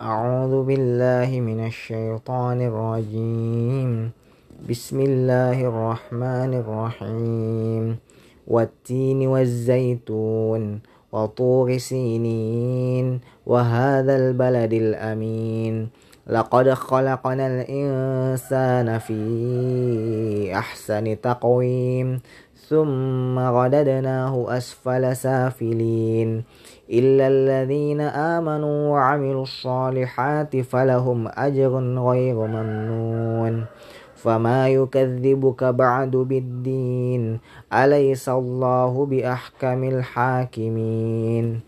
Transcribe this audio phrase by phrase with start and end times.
[0.00, 4.10] أعوذ بالله من الشيطان الرجيم.
[4.70, 7.96] بسم الله الرحمن الرحيم.
[8.48, 10.80] والتين والزيتون
[11.12, 15.88] وطور سينين وهذا البلد الأمين.
[16.26, 22.20] لقد خلقنا الإنسان في أحسن تقويم
[22.68, 26.42] ثم رددناه أسفل سافلين.
[26.90, 33.64] إلا الذين آمنوا وعملوا الصالحات فلهم أجر غير ممنون.
[34.14, 37.40] فما يكذبك بعد بالدين
[37.72, 41.60] أليس الله بأحكم الحاكمين؟